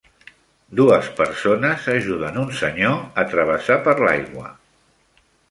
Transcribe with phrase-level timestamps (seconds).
[0.77, 4.49] Dues persones ajuden un senyor a travessar per l'aigua.